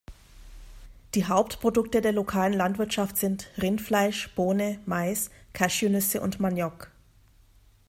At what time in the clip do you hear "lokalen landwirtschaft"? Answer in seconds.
2.11-3.17